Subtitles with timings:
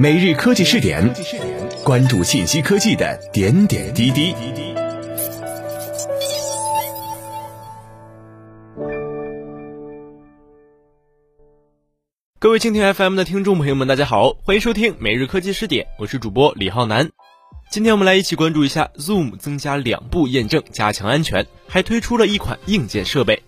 [0.00, 1.12] 每日科技试点，
[1.84, 4.34] 关注信息科技的点点滴滴。
[12.38, 17.10] 各位蜻蜓 FM 的听众朋友们，大家好，欢迎收听每日科技试点，我是主播李浩南。
[17.70, 23.42] 今天我们来一起关注一下 Zoom 增加两步验证，加强安全，还推出了一款硬件设备。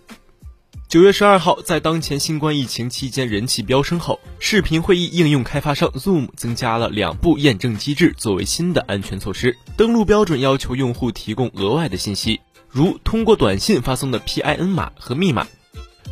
[0.92, 9.56] 九月十二号，在当前新冠疫情期间人气飙升后，视频会议应用开发商 Zoom 增加了两步验证机制，作为新的安全措施。
[9.74, 15.46] 登录标准要求用户提供额外的信息，如通过短信发送的 PIN 码和密码。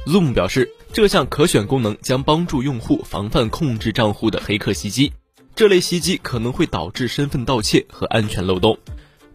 [0.07, 5.13] Zoom 表示，这项可选功能将帮助用户防范控制账户的黑客袭击，
[5.55, 8.79] 这类袭击可能会导致身份盗窃和安全漏洞。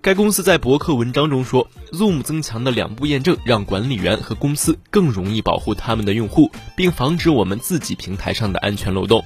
[0.05, 9.25] 该公司在博客文章中说，Zoom 增强的两步验证让管理员和公司更容易保护他们的用户，并防止我们自己平台上的安全漏洞。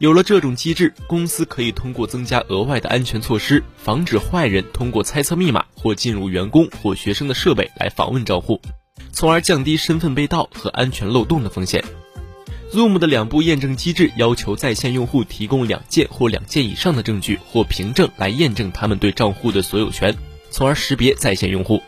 [0.00, 8.60] 有了这种机制，公司可以通过增加额外的安全措施，防止坏人通过猜测密码或进入员工或学生的设备来访问账户，
[9.12, 11.84] 从而降低身份被盗和安全漏洞的风险。
[12.72, 20.16] Zoom 的两步验证机制要求在线用户提供两件或两件以上的证据或凭证来验证他们对账户的所有权，
[20.50, 21.82] 从而识别在线用户。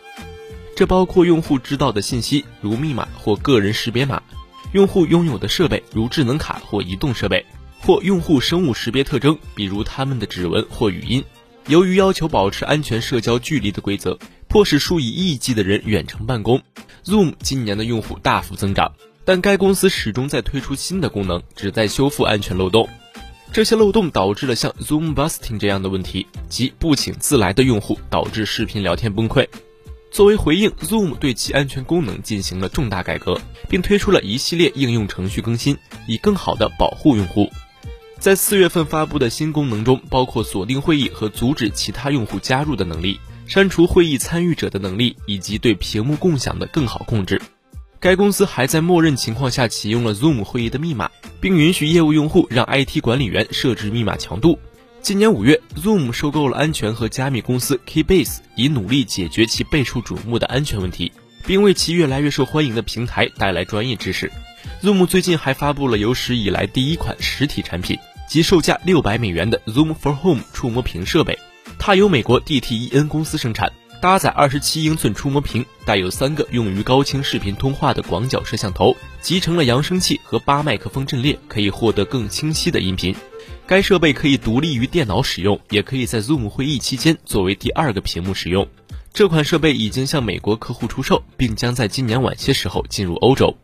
[0.75, 4.21] 这包括用户知道的信息，如密码或个人识别码；
[4.73, 7.43] 用户拥有的设备，如智能卡或移动设备；
[7.79, 11.23] 或用户生物识别特征，比如他们的指纹或语音。
[11.65, 16.61] 由于要求保持安全社交距离的规则，迫使数以亿计的人远程办公
[17.03, 18.93] ，Zoom 今年的用户大幅增长。
[19.25, 22.87] 但该公司始终在推出新的功能，旨在修复安全漏洞。
[23.51, 29.47] 这些漏洞导致了像 Zoom Busting 这样的问题，即不请自来的用户导致视频聊天崩溃。
[30.11, 37.49] 作为回应，Zoom 对其安全功能进行了重大改革，并推出了一系列应用程序更新，以更好地保护用户。
[38.19, 47.41] 在四月份发布的新功能中，包括锁定会议和阻止其他用户加入的能力，删除会议参与者的能力，以及对屏幕共享的更好控制。
[48.05, 51.09] 该公司还在默认情况下启用了 Zoom 会议的密码，
[51.41, 54.59] 并允许业务用户让 IT 管理员设置密码强度。
[55.01, 61.11] 今年五月，Zoom 收购了安全和加密公司 Keybase，以努力解决其备受瞩目的安全问题，
[61.47, 64.31] 并为其越来越受欢迎的平台带来专业知识。
[64.83, 67.97] Zoom 最近还发布了有史以来第一款实体产品，
[68.29, 71.39] 即售价六百美元的 Zoom for Home 触摸屏设备，
[71.79, 73.73] 它由美国 DTEN 公司生产。
[74.01, 83.15] 搭载二十七英寸触摸屏，带有三个用于高清视频通话的广角摄像头，集成了扬声器和八麦克风阵列，可以获得更清晰的音频。
[83.65, 88.67] 该设备可以独立于电脑使用，也可以在 Zoom 会议期间作为第二个屏幕使用。
[89.11, 93.57] 这款设备已经向美国客户出售，并将在今年晚些时候进入欧洲。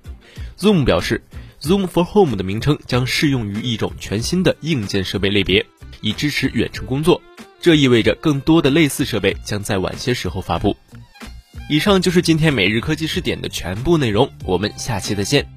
[0.57, 1.21] Zoom 表示
[1.61, 5.65] ，Zoom for Home 的名称将适用于一种全新的硬件设备类别，
[6.01, 7.21] 以支持远程工作。
[7.61, 10.75] 这意味着更多的类似设备将在晚些时候发布。
[11.69, 15.47] 以上就是今天每日科技视点的全部内容，我们下期再见。